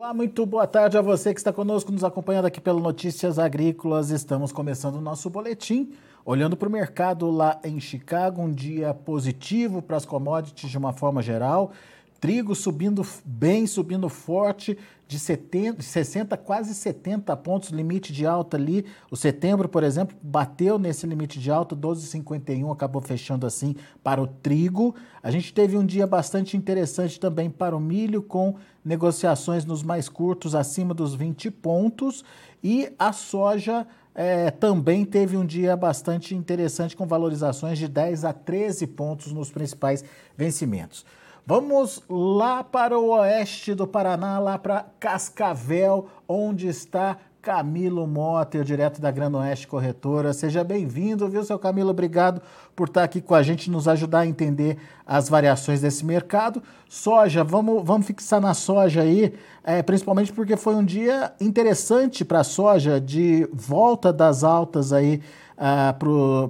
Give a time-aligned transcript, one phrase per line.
[0.00, 4.10] Olá, muito boa tarde a você que está conosco, nos acompanhando aqui pelo Notícias Agrícolas.
[4.10, 5.92] Estamos começando o nosso boletim,
[6.24, 10.92] olhando para o mercado lá em Chicago, um dia positivo para as commodities de uma
[10.92, 11.72] forma geral.
[12.20, 14.76] Trigo subindo bem, subindo forte,
[15.06, 18.84] de 70, 60, quase 70 pontos, limite de alta ali.
[19.10, 24.26] O setembro, por exemplo, bateu nesse limite de alta, 12,51, acabou fechando assim para o
[24.26, 24.94] trigo.
[25.22, 30.08] A gente teve um dia bastante interessante também para o milho, com negociações nos mais
[30.08, 32.24] curtos acima dos 20 pontos.
[32.62, 38.32] E a soja é, também teve um dia bastante interessante, com valorizações de 10 a
[38.32, 40.04] 13 pontos nos principais
[40.36, 41.06] vencimentos.
[41.50, 49.00] Vamos lá para o oeste do Paraná, lá para Cascavel, onde está Camilo Motter, direto
[49.00, 50.34] da Grande Oeste Corretora.
[50.34, 51.88] Seja bem-vindo, viu, seu Camilo?
[51.88, 52.42] Obrigado
[52.78, 56.62] por estar aqui com a gente, nos ajudar a entender as variações desse mercado.
[56.88, 62.38] Soja, vamos, vamos fixar na soja aí, é, principalmente porque foi um dia interessante para
[62.38, 65.20] a soja, de volta das altas aí
[65.56, 66.48] uh,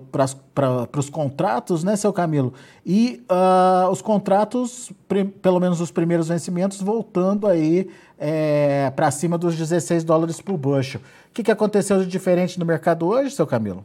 [0.53, 2.53] para os contratos, né, seu Camilo?
[2.85, 4.93] E uh, os contratos,
[5.41, 11.01] pelo menos os primeiros vencimentos, voltando aí é, para cima dos 16 dólares por bushel.
[11.01, 13.83] O que, que aconteceu de diferente no mercado hoje, seu Camilo?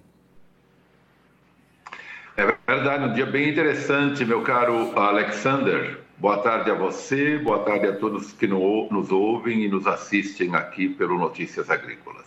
[2.36, 6.00] É verdade, um dia bem interessante, meu caro Alexander.
[6.18, 10.90] Boa tarde a você, boa tarde a todos que nos ouvem e nos assistem aqui
[10.90, 12.26] pelo Notícias Agrícolas.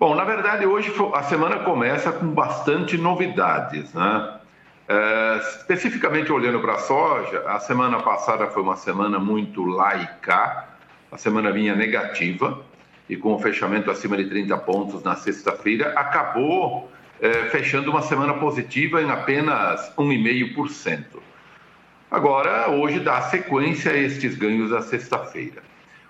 [0.00, 4.40] Bom, na verdade, hoje a semana começa com bastante novidades, né?
[4.88, 10.64] É, especificamente olhando para a soja, a semana passada foi uma semana muito laica,
[11.12, 12.60] a semana vinha negativa,
[13.08, 16.90] e com o fechamento acima de 30 pontos na sexta-feira, acabou
[17.50, 21.04] fechando uma semana positiva em apenas 1,5%.
[22.10, 25.62] Agora, hoje dá sequência a estes ganhos da sexta-feira.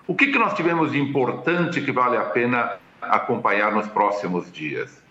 [0.07, 2.77] O que, que nós tivemos de importante que vale a pena
[3.09, 5.01] acompanhar nos próximos dias.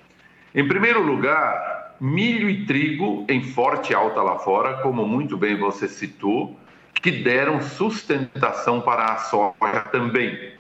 [0.54, 5.88] Em primeiro lugar, milho e trigo em forte alta lá fora, como muito bem você
[5.88, 6.56] citou,
[6.94, 10.52] que deram sustentação para a soja também.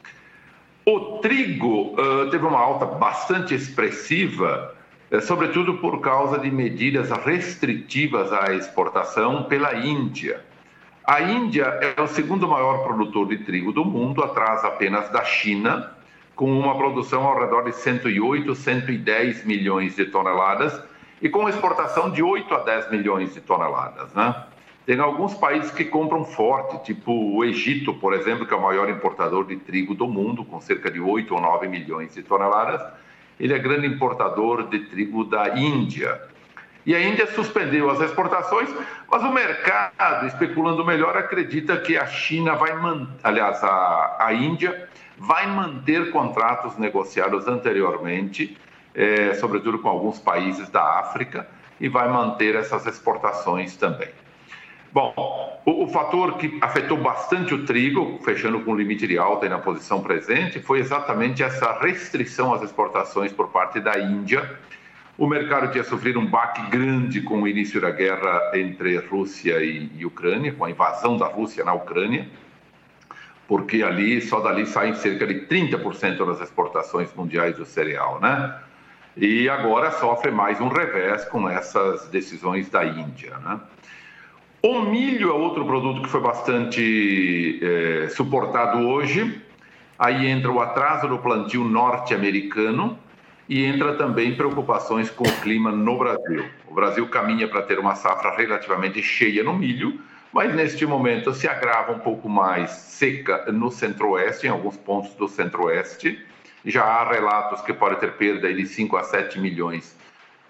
[0.84, 4.74] O trigo uh, teve uma alta bastante expressiva,
[5.20, 10.40] sobretudo por causa de medidas restritivas à exportação pela Índia.
[11.04, 11.64] A Índia
[11.96, 15.92] é o segundo maior produtor de trigo do mundo, atrás apenas da China,
[16.34, 20.80] com uma produção ao redor de 108, 110 milhões de toneladas
[21.20, 24.44] e com exportação de 8 a 10 milhões de toneladas, né?
[24.84, 28.88] Tem alguns países que compram forte, tipo o Egito, por exemplo, que é o maior
[28.88, 32.82] importador de trigo do mundo, com cerca de 8 ou 9 milhões de toneladas.
[33.42, 36.22] Ele é grande importador de trigo da Índia.
[36.86, 38.72] E a Índia suspendeu as exportações,
[39.10, 44.88] mas o mercado, especulando melhor, acredita que a China vai manter, aliás, a, a Índia
[45.18, 48.56] vai manter contratos negociados anteriormente,
[48.94, 51.48] é, sobretudo com alguns países da África,
[51.80, 54.10] e vai manter essas exportações também.
[54.92, 55.14] Bom,
[55.64, 59.58] o, o, fator que afetou bastante o trigo, fechando com limite de alta e na
[59.58, 64.58] posição presente, foi exatamente essa restrição às exportações por parte da Índia.
[65.16, 69.90] O mercado tinha sofrido um baque grande com o início da guerra entre Rússia e,
[69.96, 72.28] e Ucrânia, com a invasão da Rússia na Ucrânia
[73.52, 78.58] porque ali só dali saem cerca de 30% das exportações mundiais do cereal, né?
[79.14, 83.60] E agora sofre mais um revés com essas decisões da Índia, né?
[84.64, 89.42] O milho é outro produto que foi bastante é, suportado hoje.
[89.98, 92.96] Aí entra o atraso do plantio norte-americano
[93.48, 96.44] e entra também preocupações com o clima no Brasil.
[96.68, 100.00] O Brasil caminha para ter uma safra relativamente cheia no milho,
[100.32, 105.26] mas neste momento se agrava um pouco mais seca no centro-oeste, em alguns pontos do
[105.26, 106.24] centro-oeste.
[106.64, 109.98] Já há relatos que pode ter perda de 5 a 7 milhões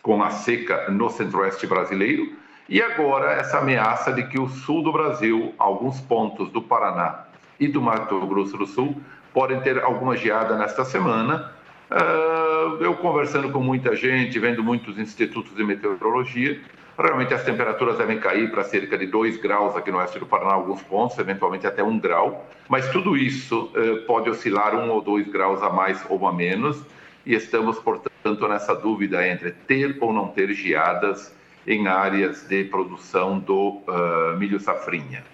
[0.03, 2.43] com a seca no centro-oeste brasileiro.
[2.69, 7.25] E agora essa ameaça de que o sul do Brasil, alguns pontos do Paraná
[7.59, 9.01] e do Mato Grosso do Sul,
[9.33, 11.53] podem ter alguma geada nesta semana.
[11.91, 16.61] Ah, eu conversando com muita gente, vendo muitos institutos de meteorologia,
[16.99, 20.53] Realmente as temperaturas devem cair para cerca de 2 graus aqui no oeste do Paraná,
[20.53, 25.29] alguns pontos, eventualmente até 1 grau, mas tudo isso eh, pode oscilar 1 ou 2
[25.29, 26.85] graus a mais ou a menos,
[27.25, 31.35] e estamos, portanto, nessa dúvida entre ter ou não ter geadas
[31.67, 35.25] em áreas de produção do uh, milho safrinha.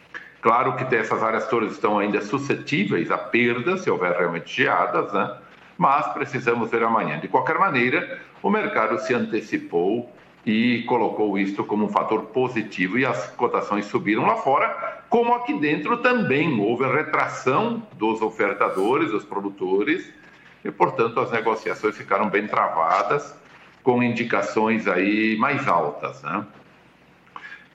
[0.41, 5.37] Claro que essas áreas todas estão ainda suscetíveis a perdas, se houver realmente geadas, né?
[5.77, 7.19] mas precisamos ver amanhã.
[7.19, 10.13] De qualquer maneira, o mercado se antecipou
[10.47, 15.55] e colocou isto como um fator positivo e as cotações subiram lá fora, como aqui
[15.55, 20.13] dentro também houve retração dos ofertadores, dos produtores,
[20.65, 23.35] e portanto as negociações ficaram bem travadas,
[23.83, 26.45] com indicações aí mais altas, né?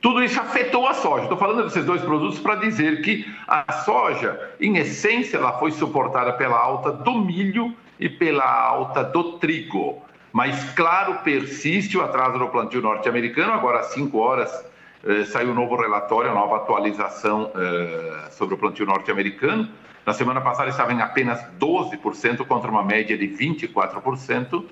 [0.03, 1.23] Tudo isso afetou a soja.
[1.23, 6.33] Estou falando desses dois produtos para dizer que a soja, em essência, ela foi suportada
[6.33, 10.03] pela alta do milho e pela alta do trigo.
[10.33, 13.53] Mas, claro, persiste o atraso no plantio norte-americano.
[13.53, 14.65] Agora, às 5 horas,
[15.05, 19.69] eh, saiu um novo relatório, nova atualização eh, sobre o plantio norte-americano.
[20.05, 24.65] Na semana passada estava em apenas 12% contra uma média de 24%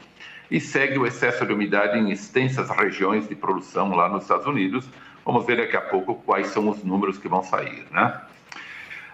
[0.52, 4.86] e segue o excesso de umidade em extensas regiões de produção lá nos Estados Unidos.
[5.26, 8.20] Vamos ver daqui a pouco quais são os números que vão sair, né?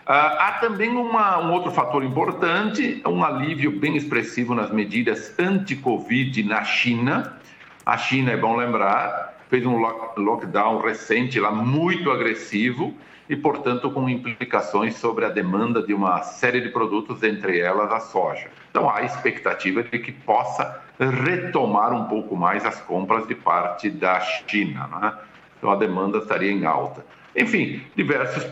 [0.09, 6.43] Ah, há também uma, um outro fator importante, um alívio bem expressivo nas medidas anti-Covid
[6.43, 7.37] na China.
[7.85, 9.77] A China, é bom lembrar, fez um
[10.17, 12.93] lockdown recente lá muito agressivo
[13.29, 17.99] e, portanto, com implicações sobre a demanda de uma série de produtos, entre elas a
[17.99, 18.49] soja.
[18.69, 24.19] Então, há expectativa de que possa retomar um pouco mais as compras de parte da
[24.21, 24.87] China.
[24.87, 25.13] Né?
[25.57, 27.05] Então, a demanda estaria em alta.
[27.35, 28.43] Enfim, diversos,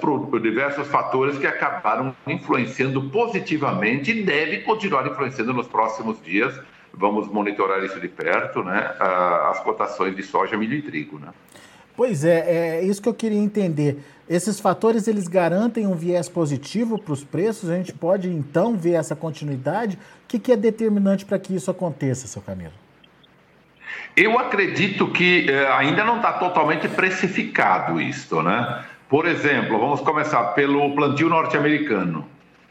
[0.42, 6.60] diversos fatores que acabaram influenciando positivamente e devem continuar influenciando nos próximos dias.
[6.98, 8.94] Vamos monitorar isso de perto, né?
[9.50, 11.28] As cotações de soja, milho e trigo, né?
[11.96, 14.00] Pois é, é isso que eu queria entender.
[14.30, 17.70] Esses fatores eles garantem um viés positivo para os preços?
[17.70, 19.96] A gente pode então ver essa continuidade?
[19.96, 22.74] O que, que é determinante para que isso aconteça, seu Camilo?
[24.16, 28.84] Eu acredito que eh, ainda não está totalmente precificado isto, né?
[29.08, 32.26] Por exemplo, vamos começar pelo plantio norte-americano.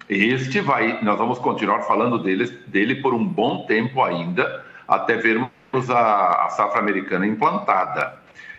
[0.08, 5.50] Este vai, nós vamos continuar falando dele, dele por um bom tempo ainda, até vermos
[5.88, 8.14] a, a safra americana implantada.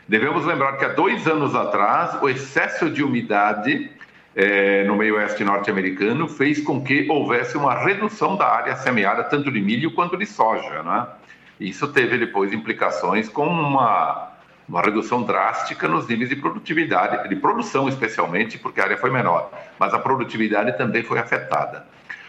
[0.08, 3.92] Devemos lembrar que há dois anos atrás, o excesso de umidade
[4.36, 9.52] eh, no meio oeste norte-americano fez com que houvesse uma redução da área semeada, tanto
[9.52, 11.08] de milho quanto de soja, né?
[11.60, 14.32] Isso teve depois implicações com uma,
[14.68, 19.52] uma redução drástica nos níveis de produtividade, de produção especialmente, porque a área foi menor,
[19.80, 21.86] mas a produtividade também foi afetada.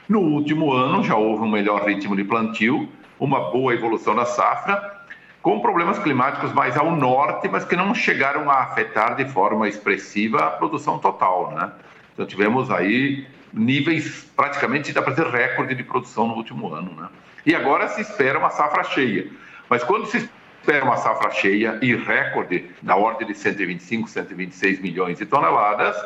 [0.08, 2.88] No último ano já houve um melhor ritmo de plantio,
[3.18, 4.94] uma boa evolução da safra,
[5.40, 10.46] com problemas climáticos mais ao norte, mas que não chegaram a afetar de forma expressiva
[10.46, 11.72] a produção total, né?
[12.12, 17.08] Então tivemos aí níveis praticamente dá para dizer recorde de produção no último ano, né?
[17.44, 19.28] E agora se espera uma safra cheia.
[19.68, 20.28] Mas quando se
[20.66, 25.96] espera uma safra cheia e recorde da ordem de 125, 126 milhões de toneladas,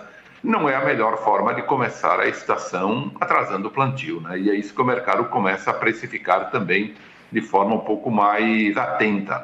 [0.45, 4.21] não é a melhor forma de começar a estação atrasando o plantio.
[4.21, 4.39] Né?
[4.39, 6.95] E é isso que o mercado começa a precificar também
[7.33, 9.39] de forma um pouco mais atenta.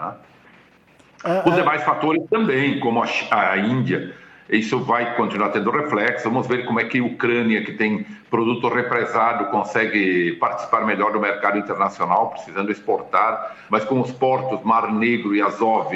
[1.25, 1.41] Né?
[1.47, 1.61] Os é, é.
[1.61, 4.15] demais fatores também, como a Índia
[4.49, 6.29] isso vai continuar tendo reflexo.
[6.29, 11.21] Vamos ver como é que a Ucrânia, que tem produto represado, consegue participar melhor do
[11.21, 15.93] mercado internacional, precisando exportar, mas com os portos Mar Negro e Azov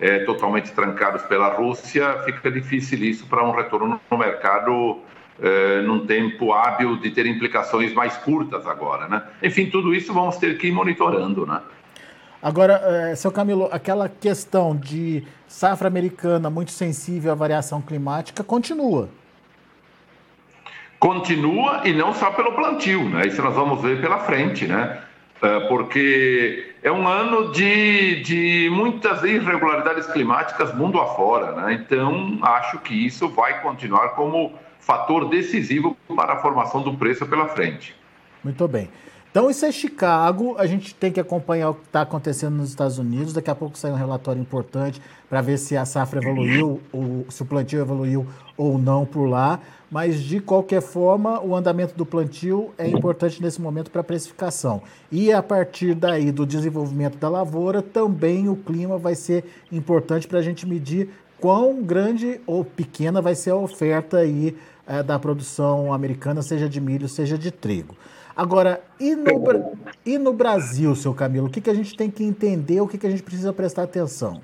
[0.00, 4.98] é, totalmente trancados pela Rússia, fica difícil isso para um retorno no mercado
[5.40, 9.22] é, num tempo hábil de ter implicações mais curtas agora, né?
[9.42, 11.60] Enfim, tudo isso vamos ter que ir monitorando, né?
[12.44, 19.08] Agora, é, seu Camilo, aquela questão de safra americana muito sensível à variação climática continua.
[20.98, 23.26] Continua e não só pelo plantio, né?
[23.26, 25.00] Isso nós vamos ver pela frente, né?
[25.40, 31.72] É, porque é um ano de, de muitas irregularidades climáticas mundo afora, né?
[31.72, 37.48] Então, acho que isso vai continuar como fator decisivo para a formação do preço pela
[37.48, 37.96] frente.
[38.44, 38.90] Muito bem.
[39.34, 40.54] Então, isso é Chicago.
[40.58, 43.32] A gente tem que acompanhar o que está acontecendo nos Estados Unidos.
[43.32, 47.42] Daqui a pouco sai um relatório importante para ver se a safra evoluiu, ou se
[47.42, 48.24] o plantio evoluiu
[48.56, 49.58] ou não por lá.
[49.90, 54.80] Mas, de qualquer forma, o andamento do plantio é importante nesse momento para a precificação.
[55.10, 60.38] E a partir daí do desenvolvimento da lavoura, também o clima vai ser importante para
[60.38, 61.08] a gente medir
[61.40, 66.80] quão grande ou pequena vai ser a oferta aí é, da produção americana, seja de
[66.80, 67.96] milho, seja de trigo.
[68.36, 72.24] Agora, e no, e no Brasil, seu Camilo, o que, que a gente tem que
[72.24, 74.40] entender, o que, que a gente precisa prestar atenção?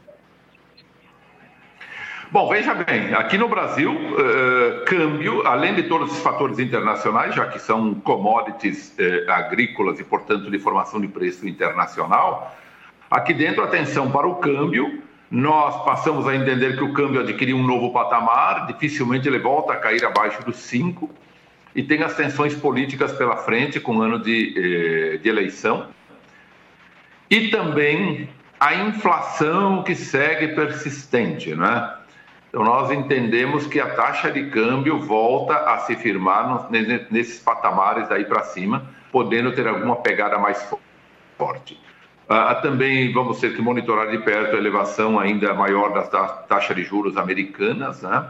[2.30, 7.46] Bom, veja bem, aqui no Brasil, uh, câmbio, além de todos os fatores internacionais, já
[7.46, 12.54] que são commodities uh, agrícolas e, portanto, de formação de preço internacional,
[13.10, 17.66] aqui dentro, atenção para o câmbio, nós passamos a entender que o câmbio adquiriu um
[17.66, 21.10] novo patamar, dificilmente ele volta a cair abaixo dos 5
[21.74, 25.88] e tem as tensões políticas pela frente com o ano de, eh, de eleição.
[27.30, 31.96] E também a inflação que segue persistente, né?
[32.48, 36.68] Então, nós entendemos que a taxa de câmbio volta a se firmar
[37.08, 40.68] nesses patamares daí para cima, podendo ter alguma pegada mais
[41.38, 41.80] forte.
[42.28, 46.82] Ah, também vamos ter que monitorar de perto a elevação ainda maior da taxa de
[46.84, 48.02] juros americanas.
[48.02, 48.24] Né?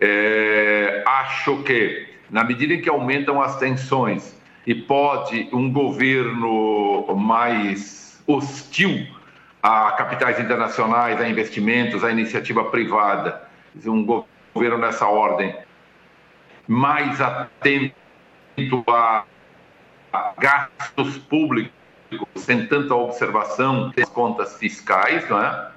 [0.00, 8.22] É, acho que, na medida em que aumentam as tensões e pode um governo mais
[8.26, 9.06] hostil
[9.62, 13.48] a capitais internacionais, a investimentos, a iniciativa privada,
[13.86, 15.54] um governo nessa ordem
[16.66, 17.94] mais atento
[18.88, 19.24] a,
[20.38, 21.72] gastos públicos,
[22.36, 25.70] sem tanta observação das contas fiscais, não é?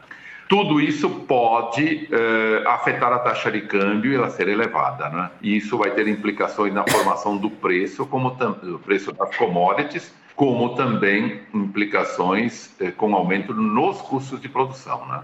[0.52, 5.08] Tudo isso pode eh, afetar a taxa de câmbio e ela ser elevada.
[5.08, 5.32] Né?
[5.42, 10.76] E isso vai ter implicações na formação do preço, como o preço das commodities, como
[10.76, 15.08] também implicações eh, com aumento nos custos de produção.
[15.08, 15.22] Né?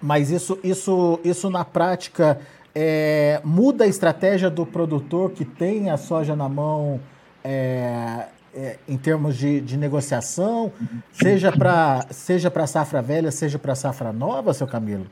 [0.00, 2.40] Mas isso, isso, isso na prática
[2.74, 6.98] é, muda a estratégia do produtor que tem a soja na mão
[7.44, 10.72] é, é, em termos de, de negociação,
[11.12, 15.06] seja para seja a safra velha, seja para safra nova, seu Camilo?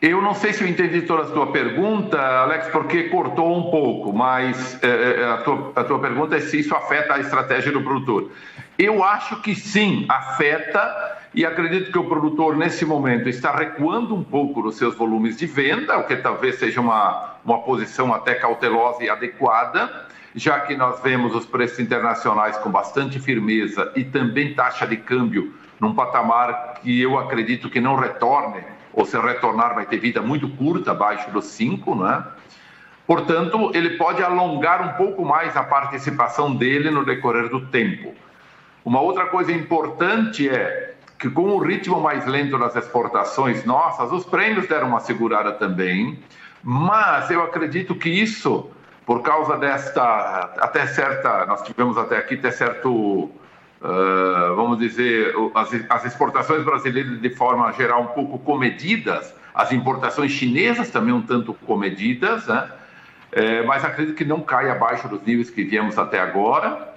[0.00, 4.12] Eu não sei se eu entendi toda a sua pergunta, Alex, porque cortou um pouco,
[4.12, 4.88] mas é,
[5.20, 8.32] é, a, tua, a tua pergunta é se isso afeta a estratégia do produtor.
[8.76, 14.24] Eu acho que sim, afeta e acredito que o produtor, nesse momento, está recuando um
[14.24, 19.04] pouco nos seus volumes de venda, o que talvez seja uma, uma posição até cautelosa
[19.04, 24.86] e adequada, já que nós vemos os preços internacionais com bastante firmeza e também taxa
[24.86, 28.62] de câmbio num patamar que eu acredito que não retorne,
[28.92, 32.24] ou se retornar vai ter vida muito curta, abaixo dos 5, né?
[33.06, 38.14] Portanto, ele pode alongar um pouco mais a participação dele no decorrer do tempo.
[38.84, 44.24] Uma outra coisa importante é que com o ritmo mais lento das exportações nossas, os
[44.24, 46.18] prêmios deram uma segurada também,
[46.62, 48.70] mas eu acredito que isso,
[49.04, 53.30] por causa desta, até certa, nós tivemos até aqui até certo, uh,
[54.54, 60.90] vamos dizer, as, as exportações brasileiras de forma geral um pouco comedidas, as importações chinesas
[60.90, 62.70] também um tanto comedidas, né?
[63.34, 66.92] É, mas acredito que não cai abaixo dos níveis que viemos até agora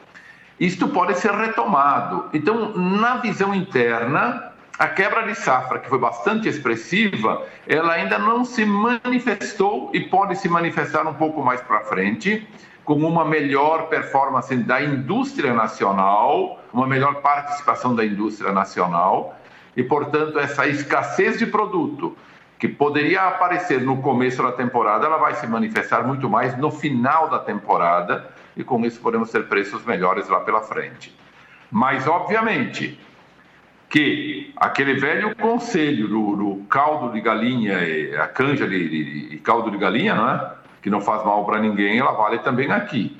[0.59, 2.29] isto pode ser retomado.
[2.33, 8.43] Então, na visão interna, a quebra de safra, que foi bastante expressiva, ela ainda não
[8.43, 12.47] se manifestou e pode se manifestar um pouco mais para frente,
[12.83, 19.39] com uma melhor performance da indústria nacional, uma melhor participação da indústria nacional,
[19.75, 22.15] e, portanto, essa escassez de produto
[22.59, 27.29] que poderia aparecer no começo da temporada, ela vai se manifestar muito mais no final
[27.29, 31.13] da temporada e com isso podemos ter preços melhores lá pela frente.
[31.69, 32.97] Mas, obviamente,
[33.89, 39.37] que aquele velho conselho do, do caldo de galinha, e a canja de, de, de,
[39.37, 40.51] caldo de galinha, não é?
[40.81, 43.17] que não faz mal para ninguém, ela vale também aqui.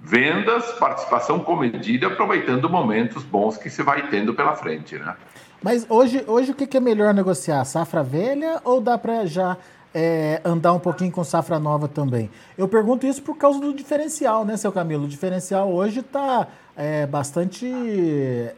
[0.00, 4.96] Vendas, participação comedida, aproveitando momentos bons que se vai tendo pela frente.
[4.96, 5.14] Né?
[5.62, 7.64] Mas hoje, hoje o que é melhor negociar?
[7.64, 9.56] Safra velha ou dá para já
[9.94, 12.30] é, andar um pouquinho com safra nova também?
[12.56, 15.04] Eu pergunto isso por causa do diferencial, né, seu Camilo?
[15.04, 16.46] O diferencial hoje está
[16.76, 17.66] é, bastante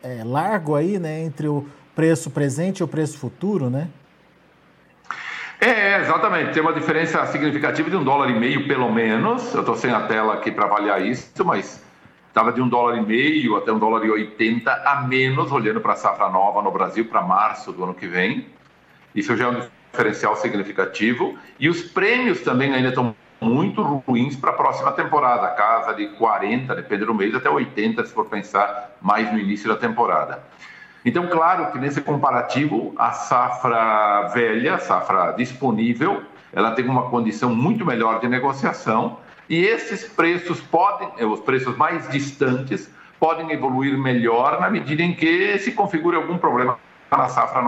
[0.03, 3.89] é, largo aí, né, entre o preço presente e o preço futuro, né?
[5.61, 6.53] É, exatamente.
[6.53, 9.55] Tem uma diferença significativa de um dólar e meio, pelo menos.
[9.55, 11.83] Eu estou sem a tela aqui para avaliar isso, mas
[12.29, 15.95] estava de um dólar e meio até um dólar e oitenta a menos, olhando para
[15.95, 18.47] a safra nova no Brasil para março do ano que vem.
[19.15, 19.63] Isso já é um
[19.95, 21.39] diferencial significativo.
[21.59, 26.75] E os prêmios também ainda estão muito ruins para a próxima temporada, casa de 40,
[26.75, 30.43] depende do mês, até 80, se for pensar mais no início da temporada.
[31.05, 36.23] Então, claro que nesse comparativo, a safra velha, a safra disponível,
[36.53, 42.09] ela tem uma condição muito melhor de negociação e esses preços podem, os preços mais
[42.09, 46.79] distantes, podem evoluir melhor na medida em que se configure algum problema
[47.11, 47.61] na safra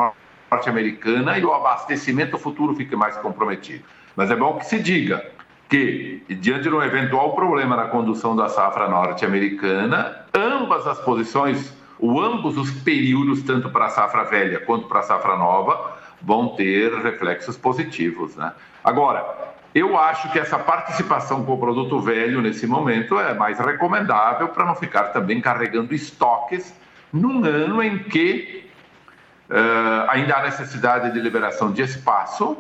[0.51, 3.85] norte-americana e o abastecimento futuro fique mais comprometido.
[4.15, 5.25] Mas é bom que se diga
[5.69, 12.21] que, diante de um eventual problema na condução da safra norte-americana, ambas as posições, ou
[12.21, 16.93] ambos os períodos, tanto para a safra velha quanto para a safra nova, vão ter
[17.03, 18.37] reflexos positivos.
[18.37, 18.53] Né?
[18.85, 19.25] Agora,
[19.75, 24.65] eu acho que essa participação com o produto velho nesse momento é mais recomendável para
[24.65, 26.75] não ficar também carregando estoques
[27.13, 28.66] num ano em que
[29.51, 32.57] uh, ainda há necessidade de liberação de espaço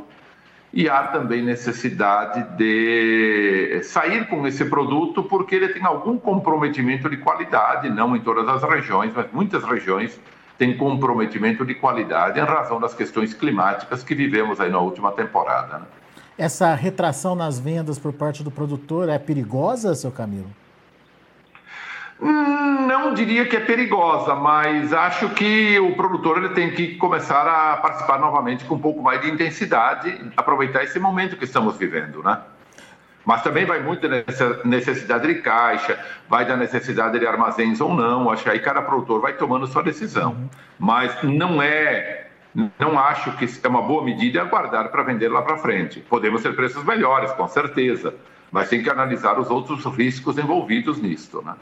[0.73, 7.17] e há também necessidade de sair com esse produto porque ele tem algum comprometimento de
[7.17, 10.21] qualidade, não em todas as regiões, mas muitas regiões
[10.59, 15.79] têm comprometimento de qualidade em razão das questões climáticas que vivemos aí na última temporada.
[15.79, 15.87] Né?
[16.39, 20.51] Essa retração nas vendas por parte do produtor é perigosa, seu Camilo?
[22.19, 27.77] Não diria que é perigosa, mas acho que o produtor ele tem que começar a
[27.77, 32.41] participar novamente com um pouco mais de intensidade, aproveitar esse momento que estamos vivendo, né?
[33.27, 38.31] Mas também vai muito nessa necessidade de caixa, vai da necessidade de armazéns ou não.
[38.31, 40.31] Acho que aí cada produtor vai tomando sua decisão.
[40.31, 40.49] Uhum.
[40.79, 42.29] Mas não é,
[42.79, 45.99] não acho que é uma boa medida aguardar para vender lá para frente.
[46.01, 48.15] Podemos ter preços melhores, com certeza,
[48.53, 51.55] mas tem que analisar os outros riscos envolvidos nisto, né?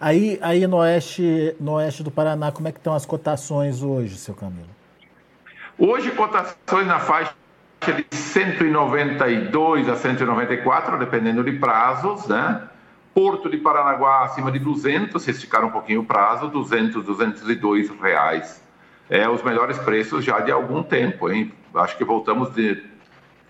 [0.00, 4.16] Aí, aí no, oeste, no oeste do Paraná, como é que estão as cotações hoje,
[4.16, 4.68] seu Camilo?
[5.76, 7.34] Hoje, cotações na faixa
[7.84, 12.62] de 192 a 194, dependendo de prazos, né?
[13.12, 18.62] Porto de Paranaguá acima de 200, se esticar um pouquinho o prazo, 200, 202 reais.
[19.10, 21.52] É os melhores preços já de algum tempo, hein?
[21.74, 22.84] Acho que voltamos de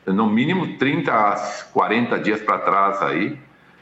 [0.07, 1.37] no mínimo 30 a
[1.73, 3.39] 40 dias para trás aí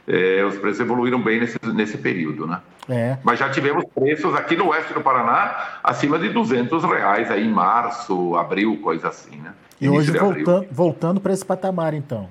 [0.07, 2.61] é, os preços evoluíram bem nesse, nesse período, né?
[2.87, 3.17] É.
[3.23, 7.51] Mas já tivemos preços aqui no oeste do Paraná acima de 200 reais aí em
[7.51, 9.53] março, abril, coisa assim, né?
[9.79, 12.29] E hoje voltando, voltando para esse patamar, então.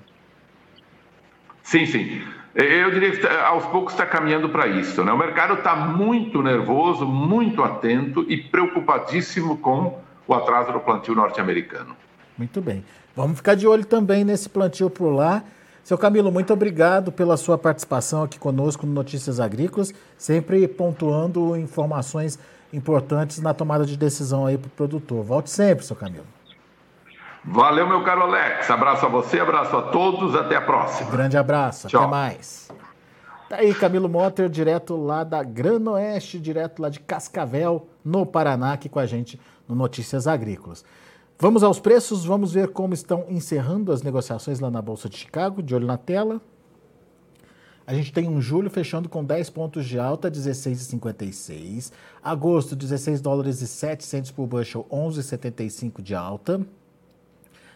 [1.63, 2.23] Sim, sim.
[2.55, 5.05] Eu diria que tá, aos poucos está caminhando para isso.
[5.05, 5.13] Né?
[5.13, 11.95] O mercado está muito nervoso, muito atento e preocupadíssimo com o atraso do plantio norte-americano.
[12.39, 12.83] Muito bem.
[13.15, 15.45] Vamos ficar de olho também nesse plantio por lá.
[15.87, 22.41] Seu Camilo, muito obrigado pela sua participação aqui conosco no Notícias Agrícolas, sempre pontuando informações
[22.73, 25.23] importantes na tomada de decisão aí para o produtor.
[25.23, 26.27] Volte sempre, seu Camilo.
[27.45, 28.69] Valeu, meu caro Alex.
[28.69, 31.09] Abraço a você, abraço a todos, até a próxima.
[31.09, 32.01] Grande abraço, Tchau.
[32.01, 32.69] até mais.
[33.49, 38.73] Tá aí, Camilo Motter, direto lá da Grana Oeste, direto lá de Cascavel, no Paraná,
[38.73, 40.85] aqui com a gente no Notícias Agrícolas.
[41.39, 45.63] Vamos aos preços, vamos ver como estão encerrando as negociações lá na Bolsa de Chicago,
[45.63, 46.41] de olho na tela.
[47.87, 51.93] A gente tem um julho fechando com 10 pontos de alta, 16,56.
[52.23, 56.67] Agosto, 16 dólares e 7 por bushel, 11,75 de alta.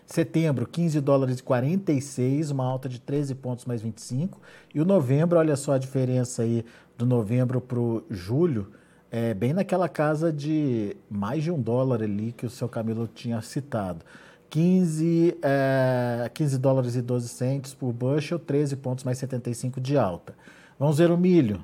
[0.06, 4.40] Setembro, 15 dólares e 46, uma alta de 13 pontos mais 25.
[4.74, 6.64] E o novembro, olha só a diferença aí
[6.96, 8.68] do novembro para o julho,
[9.10, 13.40] é, bem naquela casa de mais de um dólar ali que o seu Camilo tinha
[13.42, 14.04] citado.
[14.48, 20.34] 15, é, 15 dólares e 12 centos por bushel, 13 pontos mais 75 de alta.
[20.78, 21.62] Vamos ver o milho.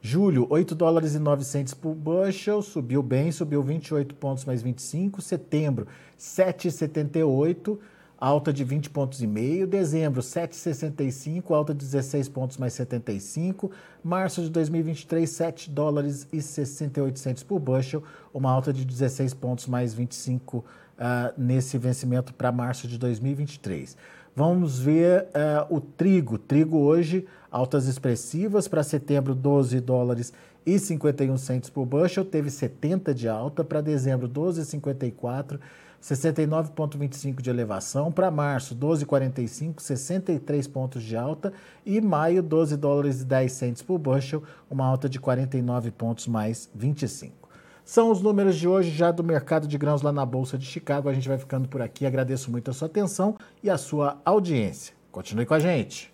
[0.00, 5.22] Julho, 8 dólares e 9 centos por bushel, subiu bem, subiu 28 pontos mais 25.
[5.22, 5.86] Setembro,
[6.18, 7.78] 7,78
[8.24, 9.66] alta de 20 pontos e meio.
[9.66, 13.70] Dezembro, 7,65, alta de 16 pontos mais 75.
[14.02, 19.66] Março de 2023, 7 dólares e 68 centos por bushel, uma alta de 16 pontos
[19.66, 20.64] mais 25 uh,
[20.98, 23.94] ah, nesse vencimento para março de 2023.
[24.34, 26.38] Vamos ver uh, o trigo.
[26.38, 28.66] Trigo hoje, altas expressivas.
[28.66, 30.32] Para setembro, 12 dólares
[30.66, 32.24] e 51 centos por bushel.
[32.24, 33.64] Teve 70 de alta.
[33.64, 35.58] Para dezembro, 12,54
[36.04, 38.12] 69,25 de elevação.
[38.12, 41.52] Para março, 12,45, 63 pontos de alta.
[41.84, 46.68] E maio, 12 dólares e 10 centos por bushel, uma alta de 49 pontos mais
[46.74, 47.48] 25.
[47.84, 51.08] São os números de hoje já do mercado de grãos lá na Bolsa de Chicago.
[51.08, 52.04] A gente vai ficando por aqui.
[52.04, 54.94] Agradeço muito a sua atenção e a sua audiência.
[55.10, 56.13] Continue com a gente.